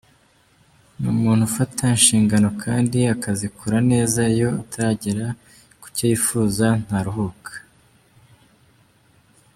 Ni 0.99 1.07
umuntu 1.13 1.41
ufata 1.49 1.81
inshingano 1.95 2.47
kandi 2.63 2.99
akazikora 3.15 3.77
neza, 3.91 4.19
iyo 4.33 4.49
ataragera 4.63 5.27
ku 5.81 5.87
cyo 5.95 6.05
yifuza 6.11 6.67
ntaruhuka. 6.83 7.51